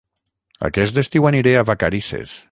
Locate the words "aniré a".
1.31-1.65